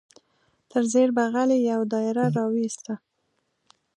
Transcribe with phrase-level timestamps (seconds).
[0.69, 2.93] تر زیر بغل یې یو دایره را وایسته.